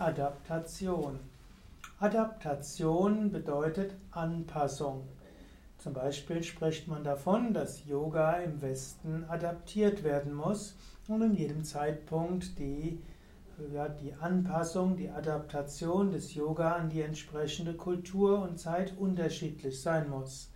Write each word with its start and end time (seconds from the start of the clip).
Adaptation. 0.00 1.18
Adaptation 1.98 3.32
bedeutet 3.32 3.96
Anpassung. 4.12 5.02
Zum 5.78 5.92
Beispiel 5.92 6.44
spricht 6.44 6.86
man 6.86 7.02
davon, 7.02 7.52
dass 7.52 7.84
Yoga 7.84 8.34
im 8.34 8.62
Westen 8.62 9.24
adaptiert 9.24 10.04
werden 10.04 10.34
muss 10.34 10.76
und 11.08 11.22
in 11.22 11.34
jedem 11.34 11.64
Zeitpunkt 11.64 12.60
die, 12.60 13.02
ja, 13.74 13.88
die 13.88 14.14
Anpassung, 14.14 14.96
die 14.96 15.10
Adaptation 15.10 16.12
des 16.12 16.32
Yoga 16.32 16.74
an 16.74 16.90
die 16.90 17.02
entsprechende 17.02 17.74
Kultur 17.74 18.40
und 18.42 18.60
Zeit 18.60 18.96
unterschiedlich 18.96 19.82
sein 19.82 20.08
muss. 20.10 20.52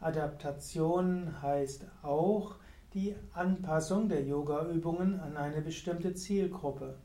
Adaptation 0.00 1.42
heißt 1.42 1.84
auch 2.02 2.54
die 2.94 3.14
Anpassung 3.34 4.08
der 4.08 4.24
Yogaübungen 4.24 5.20
an 5.20 5.36
eine 5.36 5.60
bestimmte 5.60 6.14
Zielgruppe. 6.14 6.96